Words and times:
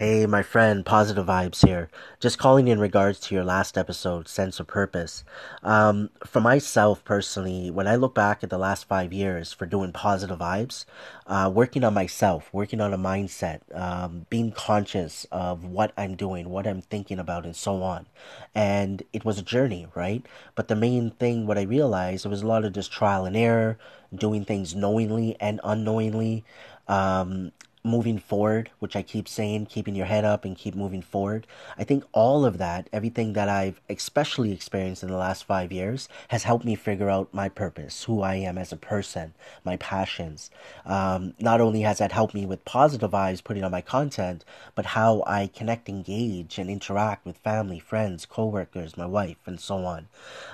Hey, 0.00 0.24
my 0.24 0.42
friend, 0.42 0.82
Positive 0.82 1.26
Vibes 1.26 1.66
here. 1.66 1.90
Just 2.20 2.38
calling 2.38 2.68
in 2.68 2.80
regards 2.80 3.20
to 3.20 3.34
your 3.34 3.44
last 3.44 3.76
episode, 3.76 4.28
Sense 4.28 4.58
of 4.58 4.66
Purpose. 4.66 5.24
Um, 5.62 6.08
for 6.24 6.40
myself 6.40 7.04
personally, 7.04 7.70
when 7.70 7.86
I 7.86 7.96
look 7.96 8.14
back 8.14 8.42
at 8.42 8.48
the 8.48 8.56
last 8.56 8.88
five 8.88 9.12
years 9.12 9.52
for 9.52 9.66
doing 9.66 9.92
Positive 9.92 10.38
Vibes, 10.38 10.86
uh, 11.26 11.52
working 11.54 11.84
on 11.84 11.92
myself, 11.92 12.48
working 12.50 12.80
on 12.80 12.94
a 12.94 12.96
mindset, 12.96 13.60
um, 13.78 14.24
being 14.30 14.52
conscious 14.52 15.26
of 15.30 15.66
what 15.66 15.92
I'm 15.98 16.16
doing, 16.16 16.48
what 16.48 16.66
I'm 16.66 16.80
thinking 16.80 17.18
about, 17.18 17.44
and 17.44 17.54
so 17.54 17.82
on. 17.82 18.06
And 18.54 19.02
it 19.12 19.26
was 19.26 19.38
a 19.38 19.42
journey, 19.42 19.86
right? 19.94 20.24
But 20.54 20.68
the 20.68 20.76
main 20.76 21.10
thing, 21.10 21.46
what 21.46 21.58
I 21.58 21.62
realized, 21.64 22.24
it 22.24 22.30
was 22.30 22.40
a 22.40 22.46
lot 22.46 22.64
of 22.64 22.72
just 22.72 22.90
trial 22.90 23.26
and 23.26 23.36
error, 23.36 23.76
doing 24.14 24.46
things 24.46 24.74
knowingly 24.74 25.36
and 25.38 25.60
unknowingly. 25.62 26.42
Um, 26.88 27.52
moving 27.82 28.18
forward, 28.18 28.70
which 28.78 28.94
I 28.94 29.02
keep 29.02 29.26
saying, 29.26 29.66
keeping 29.66 29.94
your 29.94 30.06
head 30.06 30.24
up 30.24 30.44
and 30.44 30.56
keep 30.56 30.74
moving 30.74 31.02
forward. 31.02 31.46
I 31.78 31.84
think 31.84 32.04
all 32.12 32.44
of 32.44 32.58
that, 32.58 32.88
everything 32.92 33.32
that 33.32 33.48
I've 33.48 33.80
especially 33.88 34.52
experienced 34.52 35.02
in 35.02 35.10
the 35.10 35.16
last 35.16 35.44
five 35.44 35.72
years, 35.72 36.08
has 36.28 36.42
helped 36.42 36.64
me 36.64 36.74
figure 36.74 37.08
out 37.08 37.32
my 37.32 37.48
purpose, 37.48 38.04
who 38.04 38.20
I 38.22 38.34
am 38.34 38.58
as 38.58 38.72
a 38.72 38.76
person, 38.76 39.34
my 39.64 39.76
passions. 39.76 40.50
Um, 40.84 41.34
not 41.38 41.60
only 41.60 41.80
has 41.82 41.98
that 41.98 42.12
helped 42.12 42.34
me 42.34 42.44
with 42.44 42.64
positive 42.64 43.10
vibes 43.10 43.42
putting 43.42 43.64
on 43.64 43.70
my 43.70 43.80
content, 43.80 44.44
but 44.74 44.86
how 44.86 45.22
I 45.26 45.46
connect, 45.46 45.88
engage, 45.88 46.58
and 46.58 46.68
interact 46.68 47.24
with 47.24 47.38
family, 47.38 47.78
friends, 47.78 48.26
coworkers, 48.26 48.96
my 48.96 49.06
wife, 49.06 49.38
and 49.46 49.58
so 49.58 49.84
on. 49.86 50.08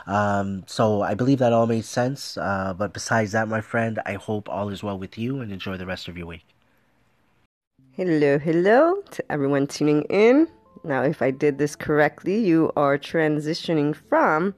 Um, 0.07 0.65
so 0.67 1.03
I 1.03 1.15
believe 1.15 1.39
that 1.41 1.53
all 1.53 1.67
made 1.67 1.85
sense. 1.85 2.37
Uh, 2.37 2.75
but 2.77 2.93
besides 2.93 3.33
that, 3.33 3.49
my 3.49 3.61
friend, 3.61 4.01
I 4.07 4.15
hope 4.15 4.49
all 4.49 4.69
is 4.69 4.83
well 4.83 4.99
with 4.99 5.19
you 5.19 5.41
and 5.41 5.53
enjoy 5.53 5.77
the 5.77 5.87
rest 5.87 6.09
of 6.09 6.17
your 6.17 6.27
week. 6.27 6.56
Hello, 7.97 8.39
hello 8.39 9.01
to 9.11 9.25
everyone 9.33 9.67
tuning 9.67 10.03
in. 10.11 10.47
Now, 10.85 11.03
if 11.03 11.23
I 11.23 11.31
did 11.31 11.57
this 11.57 11.75
correctly, 11.75 12.39
you 12.45 12.71
are 12.77 12.99
transitioning 12.99 13.97
from 13.97 14.55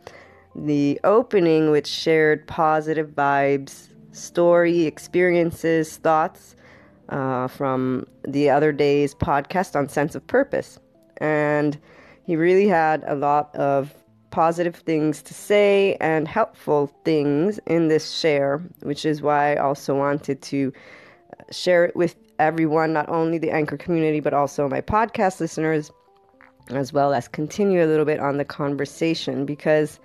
the 0.57 0.99
opening, 1.05 1.71
which 1.71 1.87
shared 1.87 2.49
positive 2.49 3.11
vibes, 3.11 3.91
story, 4.11 4.87
experiences, 4.87 5.99
thoughts 5.99 6.57
uh, 7.11 7.47
from 7.47 8.09
the 8.27 8.51
other 8.51 8.73
day's 8.73 9.15
podcast 9.15 9.77
on 9.77 9.89
sense 9.89 10.17
of 10.17 10.27
purpose. 10.27 10.81
And 11.19 11.79
he 12.25 12.35
really 12.35 12.67
had 12.67 13.05
a 13.07 13.15
lot 13.15 13.55
of 13.55 13.95
positive 14.33 14.75
things 14.75 15.23
to 15.23 15.33
say 15.33 15.97
and 16.01 16.27
helpful 16.27 16.93
things 17.05 17.61
in 17.69 17.87
this 17.87 18.11
share, 18.11 18.59
which 18.83 19.05
is 19.05 19.23
why 19.23 19.53
I 19.53 19.59
also 19.59 19.95
wanted 19.95 20.43
to 20.43 20.73
share 21.53 21.85
it 21.85 21.95
with 21.95 22.17
everyone, 22.39 22.93
not 22.93 23.09
only 23.09 23.39
the 23.39 23.51
Anchor 23.51 23.77
community, 23.77 24.21
but 24.21 24.35
also 24.35 24.69
my 24.69 24.81
podcast 24.81 25.41
listeners, 25.41 25.91
as 26.71 26.93
well 26.93 27.13
as 27.15 27.29
continue 27.29 27.85
a 27.85 27.87
little 27.87 28.05
bit 28.05 28.21
on 28.21 28.37
the 28.37 28.45
conversation 28.45 29.47
because 29.47 29.99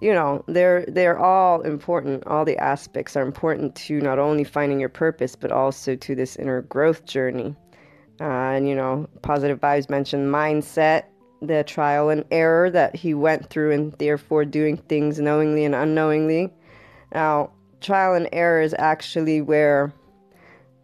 you 0.00 0.12
know 0.12 0.44
they're 0.46 0.84
they're 0.86 1.18
all 1.18 1.60
important. 1.62 2.26
All 2.26 2.44
the 2.44 2.58
aspects 2.58 3.16
are 3.16 3.22
important 3.22 3.74
to 3.76 4.00
not 4.00 4.18
only 4.18 4.44
finding 4.44 4.80
your 4.80 4.88
purpose 4.88 5.36
but 5.36 5.52
also 5.52 5.96
to 5.96 6.14
this 6.14 6.36
inner 6.36 6.62
growth 6.62 7.04
journey. 7.04 7.54
Uh, 8.20 8.52
and 8.52 8.68
you 8.68 8.74
know 8.74 9.08
positive 9.22 9.60
vibes 9.60 9.88
mentioned 9.88 10.32
mindset 10.32 11.04
the 11.42 11.64
trial 11.64 12.10
and 12.10 12.24
error 12.30 12.70
that 12.70 12.94
he 12.94 13.14
went 13.14 13.48
through 13.48 13.72
and 13.72 13.92
therefore 13.94 14.44
doing 14.44 14.76
things 14.76 15.18
knowingly 15.18 15.64
and 15.64 15.74
unknowingly. 15.74 16.52
Now 17.14 17.50
trial 17.80 18.14
and 18.14 18.28
error 18.32 18.60
is 18.60 18.74
actually 18.78 19.40
where 19.40 19.92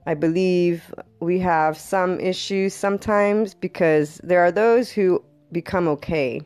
I 0.09 0.15
believe 0.15 0.95
we 1.19 1.41
have 1.41 1.77
some 1.77 2.21
issues 2.21 2.75
sometimes 2.75 3.55
because 3.55 4.21
there 4.23 4.41
are 4.41 4.53
those 4.53 4.89
who 4.91 5.23
become 5.51 5.89
okay 5.89 6.41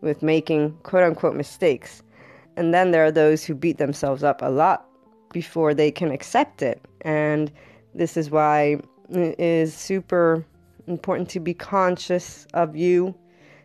with 0.00 0.22
making 0.22 0.76
quote 0.84 1.02
unquote 1.02 1.34
mistakes. 1.34 2.02
And 2.56 2.72
then 2.72 2.92
there 2.92 3.04
are 3.04 3.10
those 3.10 3.44
who 3.44 3.54
beat 3.54 3.78
themselves 3.78 4.22
up 4.22 4.42
a 4.42 4.50
lot 4.50 4.86
before 5.32 5.74
they 5.74 5.90
can 5.90 6.12
accept 6.12 6.62
it. 6.62 6.80
And 7.00 7.50
this 7.96 8.16
is 8.16 8.30
why 8.30 8.78
it 9.08 9.40
is 9.40 9.74
super 9.74 10.44
important 10.86 11.28
to 11.30 11.40
be 11.40 11.54
conscious 11.54 12.46
of 12.54 12.76
you, 12.76 13.12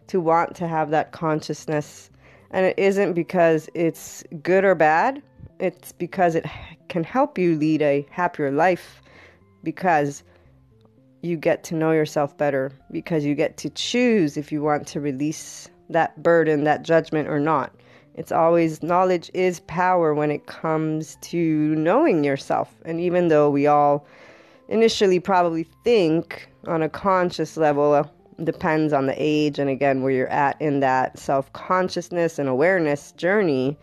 to 0.08 0.20
want 0.20 0.56
to 0.56 0.68
have 0.68 0.90
that 0.90 1.12
consciousness. 1.12 2.10
And 2.50 2.66
it 2.66 2.80
isn't 2.80 3.14
because 3.14 3.70
it's 3.76 4.24
good 4.42 4.64
or 4.64 4.74
bad, 4.74 5.22
it's 5.60 5.92
because 5.92 6.34
it 6.34 6.46
can 6.90 7.04
help 7.04 7.38
you 7.38 7.56
lead 7.56 7.84
a 7.84 8.08
happier 8.10 8.52
life 8.52 9.04
because 9.66 10.24
you 11.22 11.36
get 11.36 11.64
to 11.66 11.76
know 11.76 11.92
yourself 11.92 12.38
better, 12.38 12.72
because 12.92 13.26
you 13.26 13.36
get 13.36 13.58
to 13.58 13.70
choose 13.72 14.38
if 14.38 14.52
you 14.52 14.62
want 14.62 14.88
to 14.88 15.02
release 15.02 15.68
that 15.90 16.22
burden, 16.24 16.64
that 16.64 16.84
judgment, 16.84 17.28
or 17.28 17.40
not. 17.40 17.76
It's 18.14 18.32
always 18.32 18.82
knowledge 18.82 19.30
is 19.34 19.60
power 19.62 20.14
when 20.14 20.32
it 20.32 20.46
comes 20.46 21.18
to 21.22 21.76
knowing 21.76 22.24
yourself. 22.24 22.74
And 22.86 23.02
even 23.02 23.28
though 23.28 23.50
we 23.50 23.68
all 23.68 24.08
initially 24.70 25.20
probably 25.20 25.64
think 25.84 26.50
on 26.66 26.82
a 26.82 26.90
conscious 26.90 27.58
level, 27.58 27.94
uh, 27.94 28.04
depends 28.44 28.94
on 28.94 29.06
the 29.08 29.16
age 29.18 29.60
and 29.60 29.70
again 29.70 30.02
where 30.02 30.12
you're 30.12 30.28
at 30.30 30.60
in 30.62 30.80
that 30.80 31.18
self 31.20 31.52
consciousness 31.54 32.40
and 32.40 32.48
awareness 32.48 33.12
journey. 33.14 33.78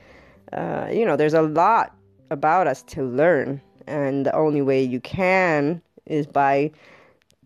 Uh, 0.52 0.88
you 0.90 1.04
know, 1.04 1.16
there's 1.16 1.34
a 1.34 1.42
lot 1.42 1.94
about 2.30 2.66
us 2.66 2.82
to 2.84 3.02
learn 3.04 3.60
and 3.92 4.26
the 4.26 4.34
only 4.34 4.62
way 4.62 4.82
you 4.82 5.00
can 5.00 5.80
is 6.06 6.26
by 6.26 6.70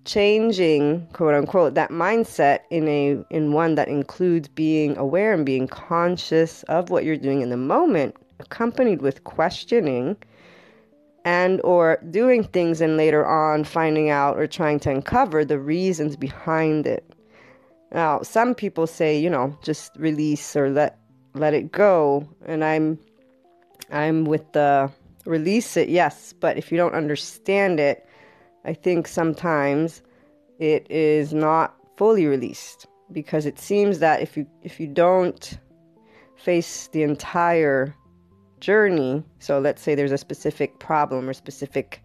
changing 0.04 1.04
quote 1.12 1.34
unquote 1.34 1.74
that 1.74 1.90
mindset 1.90 2.60
in 2.70 2.86
a 2.86 3.18
in 3.30 3.52
one 3.52 3.74
that 3.74 3.88
includes 3.88 4.46
being 4.46 4.96
aware 4.96 5.34
and 5.34 5.44
being 5.44 5.66
conscious 5.66 6.62
of 6.64 6.90
what 6.90 7.04
you're 7.04 7.16
doing 7.16 7.42
in 7.42 7.50
the 7.50 7.56
moment 7.56 8.14
accompanied 8.38 9.02
with 9.02 9.24
questioning 9.24 10.16
and 11.24 11.60
or 11.64 11.98
doing 12.10 12.44
things 12.44 12.80
and 12.80 12.96
later 12.96 13.26
on 13.26 13.64
finding 13.64 14.08
out 14.08 14.38
or 14.38 14.46
trying 14.46 14.78
to 14.78 14.90
uncover 14.90 15.44
the 15.44 15.58
reasons 15.58 16.14
behind 16.14 16.86
it. 16.86 17.04
Now 17.90 18.22
some 18.22 18.54
people 18.54 18.86
say 18.86 19.18
you 19.18 19.28
know 19.28 19.58
just 19.60 19.90
release 19.96 20.54
or 20.54 20.70
let 20.70 20.98
let 21.34 21.52
it 21.52 21.72
go. 21.72 22.28
And 22.46 22.64
i'm 22.64 22.98
i'm 23.90 24.24
with 24.24 24.52
the 24.52 24.90
release 25.26 25.76
it, 25.76 25.88
yes, 25.88 26.32
but 26.32 26.56
if 26.56 26.70
you 26.70 26.78
don't 26.78 26.94
understand 26.94 27.81
it, 27.81 28.06
I 28.64 28.72
think 28.72 29.06
sometimes 29.09 30.03
it 30.59 30.91
is 30.91 31.32
not 31.32 31.75
fully 31.97 32.26
released 32.26 32.87
because 33.12 33.47
it 33.47 33.59
seems 33.59 33.98
that 34.00 34.20
if 34.20 34.37
you 34.37 34.47
if 34.62 34.81
you 34.81 34.87
don't 34.87 35.59
face 36.37 36.88
the 36.88 37.03
entire 37.03 37.94
journey, 38.60 39.22
so 39.38 39.59
let's 39.59 39.82
say 39.82 39.94
there's 39.94 40.12
a 40.12 40.19
specific 40.19 40.78
problem 40.78 41.28
or 41.28 41.32
specific 41.32 42.03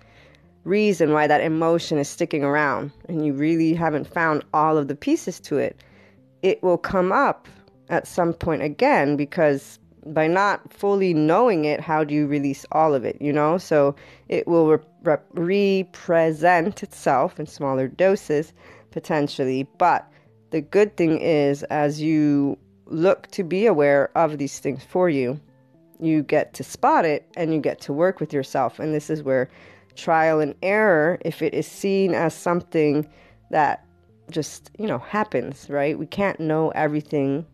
reason 0.63 1.11
why 1.11 1.27
that 1.27 1.41
emotion 1.41 1.97
is 1.97 2.07
sticking 2.07 2.43
around 2.43 2.91
and 3.09 3.25
you 3.25 3.33
really 3.33 3.73
haven't 3.73 4.05
found 4.05 4.43
all 4.53 4.77
of 4.77 4.87
the 4.87 4.95
pieces 4.95 5.39
to 5.39 5.57
it, 5.57 5.83
it 6.43 6.61
will 6.61 6.77
come 6.77 7.11
up 7.11 7.47
at 7.89 8.07
some 8.07 8.33
point 8.33 8.61
again 8.61 9.15
because 9.15 9.79
by 10.05 10.27
not 10.27 10.73
fully 10.73 11.13
knowing 11.13 11.65
it, 11.65 11.79
how 11.79 12.03
do 12.03 12.13
you 12.13 12.27
release 12.27 12.65
all 12.71 12.93
of 12.93 13.05
it, 13.05 13.21
you 13.21 13.31
know? 13.31 13.57
So 13.57 13.95
it 14.29 14.47
will 14.47 14.77
re- 15.03 15.17
represent 15.33 16.83
itself 16.83 17.39
in 17.39 17.45
smaller 17.45 17.87
doses 17.87 18.53
potentially. 18.91 19.67
But 19.77 20.07
the 20.51 20.61
good 20.61 20.97
thing 20.97 21.19
is, 21.19 21.63
as 21.63 22.01
you 22.01 22.57
look 22.85 23.27
to 23.27 23.43
be 23.43 23.65
aware 23.65 24.11
of 24.17 24.37
these 24.37 24.59
things 24.59 24.83
for 24.83 25.09
you, 25.09 25.39
you 25.99 26.23
get 26.23 26.53
to 26.55 26.63
spot 26.63 27.05
it 27.05 27.29
and 27.37 27.53
you 27.53 27.59
get 27.59 27.79
to 27.81 27.93
work 27.93 28.19
with 28.19 28.33
yourself. 28.33 28.79
And 28.79 28.93
this 28.93 29.09
is 29.09 29.23
where 29.23 29.49
trial 29.95 30.39
and 30.39 30.55
error, 30.61 31.19
if 31.21 31.41
it 31.41 31.53
is 31.53 31.67
seen 31.67 32.13
as 32.13 32.33
something 32.33 33.07
that 33.51 33.85
just, 34.29 34.71
you 34.77 34.87
know, 34.87 34.97
happens, 34.97 35.69
right? 35.69 35.97
We 35.97 36.05
can't 36.07 36.39
know 36.39 36.69
everything 36.69 37.45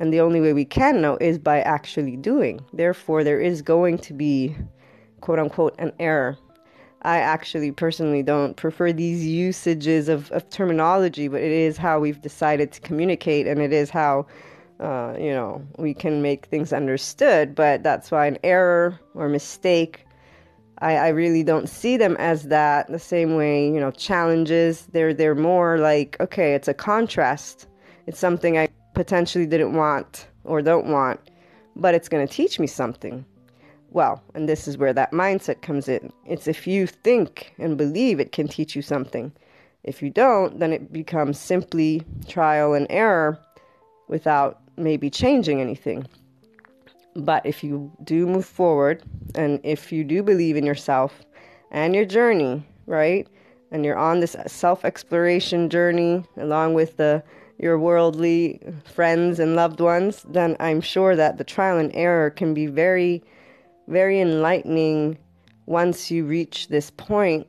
and 0.00 0.12
the 0.12 0.20
only 0.20 0.40
way 0.40 0.52
we 0.52 0.64
can 0.64 1.00
know 1.00 1.16
is 1.20 1.38
by 1.38 1.60
actually 1.60 2.16
doing. 2.16 2.60
Therefore, 2.72 3.24
there 3.24 3.40
is 3.40 3.62
going 3.62 3.98
to 3.98 4.14
be, 4.14 4.56
quote 5.20 5.38
unquote, 5.38 5.74
an 5.78 5.92
error. 5.98 6.36
I 7.02 7.18
actually 7.18 7.70
personally 7.72 8.22
don't 8.22 8.56
prefer 8.56 8.92
these 8.92 9.24
usages 9.24 10.08
of, 10.08 10.30
of 10.32 10.48
terminology, 10.50 11.28
but 11.28 11.40
it 11.40 11.52
is 11.52 11.76
how 11.76 12.00
we've 12.00 12.20
decided 12.20 12.72
to 12.72 12.80
communicate, 12.80 13.46
and 13.46 13.60
it 13.60 13.72
is 13.72 13.88
how, 13.88 14.26
uh, 14.80 15.14
you 15.16 15.30
know, 15.30 15.62
we 15.78 15.94
can 15.94 16.22
make 16.22 16.46
things 16.46 16.72
understood. 16.72 17.54
But 17.54 17.82
that's 17.82 18.10
why 18.10 18.26
an 18.26 18.38
error 18.42 18.98
or 19.14 19.28
mistake, 19.28 20.06
I, 20.80 20.96
I 20.96 21.08
really 21.08 21.44
don't 21.44 21.68
see 21.68 21.96
them 21.96 22.16
as 22.18 22.44
that. 22.44 22.88
The 22.88 22.98
same 22.98 23.36
way, 23.36 23.66
you 23.66 23.80
know, 23.80 23.92
challenges, 23.92 24.86
they're 24.92 25.14
they're 25.14 25.34
more 25.34 25.78
like 25.78 26.16
okay, 26.20 26.54
it's 26.54 26.68
a 26.68 26.74
contrast. 26.74 27.66
It's 28.06 28.18
something 28.18 28.58
I 28.58 28.68
potentially 28.98 29.46
didn't 29.46 29.74
want 29.74 30.26
or 30.42 30.60
don't 30.60 30.88
want, 30.88 31.20
but 31.76 31.94
it's 31.94 32.08
going 32.08 32.26
to 32.26 32.34
teach 32.34 32.58
me 32.58 32.66
something. 32.66 33.24
Well, 33.90 34.20
and 34.34 34.48
this 34.48 34.66
is 34.66 34.76
where 34.76 34.92
that 34.92 35.12
mindset 35.12 35.62
comes 35.62 35.86
in. 35.86 36.12
It's 36.26 36.48
if 36.48 36.66
you 36.66 36.88
think 36.88 37.54
and 37.58 37.78
believe 37.78 38.18
it 38.18 38.32
can 38.32 38.48
teach 38.48 38.74
you 38.74 38.82
something, 38.82 39.30
If 39.84 40.02
you 40.02 40.10
don't, 40.10 40.58
then 40.58 40.72
it 40.72 40.92
becomes 40.92 41.38
simply 41.38 42.02
trial 42.26 42.74
and 42.74 42.88
error 42.90 43.38
without 44.08 44.60
maybe 44.76 45.08
changing 45.10 45.60
anything. 45.60 46.04
But 47.14 47.46
if 47.46 47.62
you 47.62 47.92
do 48.02 48.26
move 48.26 48.46
forward 48.46 49.04
and 49.36 49.60
if 49.62 49.92
you 49.92 50.02
do 50.02 50.24
believe 50.24 50.56
in 50.56 50.66
yourself 50.66 51.22
and 51.70 51.94
your 51.94 52.04
journey, 52.04 52.66
right? 52.86 53.28
And 53.70 53.84
you're 53.84 53.96
on 53.96 54.18
this 54.18 54.34
self 54.48 54.84
exploration 54.84 55.70
journey 55.70 56.24
along 56.36 56.74
with 56.74 56.96
the 56.96 57.22
your 57.58 57.78
worldly 57.78 58.60
friends 58.84 59.38
and 59.40 59.56
loved 59.56 59.80
ones, 59.80 60.24
then 60.28 60.56
I'm 60.60 60.80
sure 60.80 61.16
that 61.16 61.38
the 61.38 61.44
trial 61.44 61.78
and 61.78 61.90
error 61.94 62.30
can 62.30 62.54
be 62.54 62.66
very, 62.66 63.22
very 63.88 64.20
enlightening 64.20 65.18
once 65.66 66.10
you 66.10 66.24
reach 66.24 66.68
this 66.68 66.90
point 66.90 67.46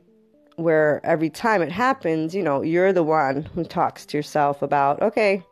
where 0.56 1.00
every 1.04 1.30
time 1.30 1.62
it 1.62 1.72
happens, 1.72 2.34
you 2.34 2.42
know, 2.42 2.60
you're 2.60 2.92
the 2.92 3.02
one 3.02 3.42
who 3.54 3.64
talks 3.64 4.04
to 4.06 4.16
yourself 4.16 4.62
about, 4.62 5.00
okay, 5.00 5.42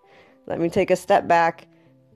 let 0.46 0.60
me 0.60 0.68
take 0.68 0.90
a 0.90 0.96
step 0.96 1.26
back 1.26 1.66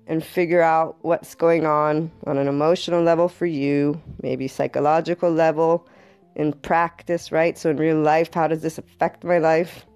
and 0.06 0.24
figure 0.24 0.60
out 0.60 0.96
what's 1.02 1.34
going 1.34 1.64
on 1.64 2.10
on 2.26 2.36
an 2.36 2.48
emotional 2.48 3.02
level 3.02 3.28
for 3.28 3.46
you, 3.46 4.00
maybe 4.20 4.48
psychological 4.48 5.30
level, 5.30 5.86
in 6.34 6.52
practice, 6.52 7.30
right? 7.30 7.56
So 7.56 7.70
in 7.70 7.76
real 7.76 8.00
life, 8.00 8.34
how 8.34 8.48
does 8.48 8.62
this 8.62 8.78
affect 8.78 9.22
my 9.24 9.38
life? 9.38 9.86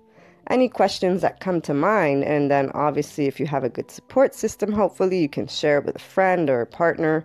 Any 0.48 0.69
questions 0.69 1.22
that 1.22 1.40
come 1.40 1.60
to 1.62 1.75
mind, 1.75 2.25
and 2.25 2.50
then 2.50 2.70
obviously, 2.72 3.26
if 3.26 3.40
you 3.40 3.46
have 3.46 3.64
a 3.64 3.69
good 3.69 3.90
support 3.90 4.34
system, 4.34 4.72
hopefully 4.72 5.19
you 5.19 5.28
can 5.28 5.48
share 5.48 5.78
it 5.78 5.84
with 5.84 5.96
a 5.96 6.00
friend 6.00 6.48
or 6.48 6.60
a 6.60 6.66
partner, 6.66 7.25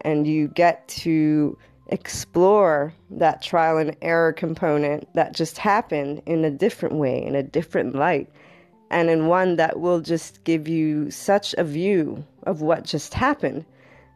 and 0.00 0.26
you 0.26 0.48
get 0.48 0.86
to 0.88 1.56
explore 1.86 2.92
that 3.10 3.42
trial 3.42 3.78
and 3.78 3.96
error 4.02 4.32
component 4.32 5.12
that 5.14 5.34
just 5.34 5.56
happened 5.56 6.20
in 6.26 6.44
a 6.44 6.50
different 6.50 6.96
way, 6.96 7.24
in 7.24 7.34
a 7.34 7.42
different 7.42 7.94
light 7.94 8.28
and 8.90 9.10
in 9.10 9.26
one 9.26 9.56
that 9.56 9.80
will 9.80 10.00
just 10.00 10.42
give 10.44 10.68
you 10.68 11.10
such 11.10 11.54
a 11.58 11.64
view 11.64 12.24
of 12.44 12.62
what 12.62 12.84
just 12.84 13.14
happened. 13.14 13.64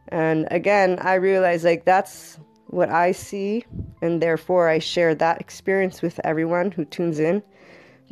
And 0.09 0.47
again, 0.51 0.99
I 1.01 1.15
realize 1.15 1.63
like 1.63 1.85
that's 1.85 2.39
what 2.67 2.89
I 2.89 3.11
see, 3.11 3.65
and 4.01 4.21
therefore 4.21 4.67
I 4.67 4.79
share 4.79 5.13
that 5.15 5.39
experience 5.39 6.01
with 6.01 6.19
everyone 6.23 6.71
who 6.71 6.85
tunes 6.85 7.19
in 7.19 7.43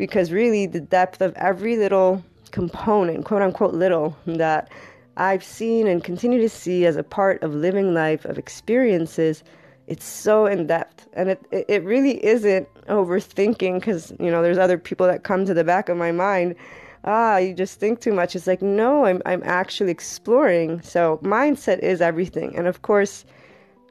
because 0.02 0.32
really 0.32 0.66
the 0.66 0.82
depth 0.82 1.22
of 1.22 1.32
every 1.36 1.78
little 1.78 2.24
component, 2.50 3.24
quote 3.24 3.44
unquote, 3.44 3.76
little 3.76 4.18
that 4.26 4.68
I've 5.16 5.44
seen 5.44 5.86
and 5.86 6.04
continue 6.04 6.42
to 6.42 6.50
see 6.50 6.88
as 6.88 6.96
a 6.96 7.04
part 7.04 7.44
of 7.44 7.54
living 7.54 7.94
life, 7.94 8.26
of 8.26 8.40
experiences 8.40 9.44
it's 9.86 10.04
so 10.04 10.48
in 10.48 10.66
depth. 10.66 11.08
And 11.14 11.30
it 11.30 11.40
it 11.52 11.84
really 11.84 12.16
isn't 12.26 12.68
overthinking 12.88 13.76
because 13.80 14.12
you 14.20 14.32
know 14.32 14.42
there's 14.42 14.58
other 14.58 14.80
people 14.80 15.06
that 15.06 15.22
come 15.24 15.46
to 15.46 15.54
the 15.54 15.64
back 15.64 15.88
of 15.88 15.98
my 15.98 16.12
mind 16.12 16.56
ah 17.04 17.38
you 17.38 17.54
just 17.54 17.80
think 17.80 18.00
too 18.00 18.14
much. 18.14 18.36
It's 18.36 18.48
like 18.48 18.64
no 18.64 19.06
i'm 19.06 19.22
i'm 19.28 19.44
actually 19.44 19.92
exploring. 19.92 20.82
So 20.82 21.20
mindset 21.22 21.78
is 21.80 22.02
everything. 22.02 22.56
And 22.58 22.66
of 22.66 22.82
course 22.82 23.24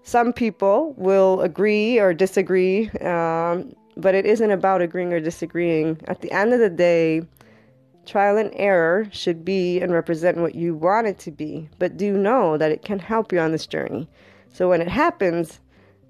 some 0.02 0.32
people 0.32 0.94
will 0.97 1.41
agree 1.41 1.99
or 1.99 2.12
disagree 2.14 2.88
um, 3.00 3.73
but 3.97 4.14
it 4.14 4.25
isn't 4.25 4.50
about 4.50 4.81
agreeing 4.81 5.12
or 5.12 5.20
disagreeing 5.20 6.00
at 6.08 6.20
the 6.20 6.31
end 6.32 6.52
of 6.52 6.61
the 6.61 6.70
day 6.70 7.23
trial 8.06 8.37
and 8.37 8.50
error 8.55 9.06
should 9.12 9.44
be 9.44 9.79
and 9.81 9.93
represent 9.93 10.38
what 10.38 10.55
you 10.55 10.75
want 10.75 11.06
it 11.06 11.19
to 11.19 11.31
be 11.31 11.69
but 11.79 11.97
do 11.97 12.17
know 12.17 12.56
that 12.56 12.73
it 12.73 12.82
can 12.82 12.99
help 12.99 13.32
you 13.32 13.38
on 13.38 13.52
this 13.52 13.67
journey 13.67 14.08
so 14.52 14.69
when 14.69 14.81
it 14.81 14.88
happens 14.88 15.61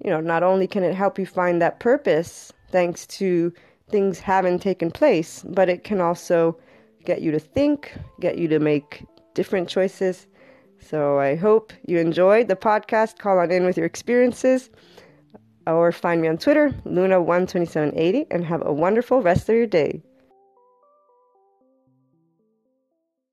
you 0.03 0.09
know, 0.09 0.19
not 0.19 0.43
only 0.43 0.67
can 0.67 0.83
it 0.83 0.95
help 0.95 1.19
you 1.19 1.25
find 1.25 1.61
that 1.61 1.79
purpose 1.79 2.51
thanks 2.69 3.05
to 3.05 3.53
things 3.89 4.19
having 4.19 4.57
taken 4.57 4.89
place, 4.89 5.43
but 5.47 5.69
it 5.69 5.83
can 5.83 6.01
also 6.01 6.57
get 7.05 7.21
you 7.21 7.31
to 7.31 7.39
think, 7.39 7.93
get 8.19 8.37
you 8.37 8.47
to 8.47 8.59
make 8.59 9.05
different 9.33 9.69
choices. 9.69 10.27
So 10.81 11.19
I 11.19 11.35
hope 11.35 11.71
you 11.85 11.99
enjoyed 11.99 12.47
the 12.47 12.55
podcast. 12.55 13.19
Call 13.19 13.39
on 13.39 13.51
in 13.51 13.65
with 13.65 13.77
your 13.77 13.85
experiences 13.85 14.69
or 15.67 15.91
find 15.91 16.21
me 16.21 16.27
on 16.27 16.37
Twitter, 16.37 16.71
Luna12780, 16.85 18.27
and 18.31 18.43
have 18.45 18.65
a 18.65 18.73
wonderful 18.73 19.21
rest 19.21 19.47
of 19.47 19.55
your 19.55 19.67
day. 19.67 20.01